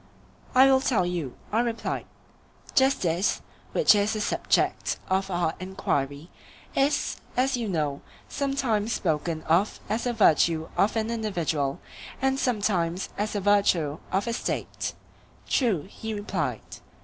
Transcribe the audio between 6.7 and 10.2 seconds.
is, as you know, sometimes spoken of as the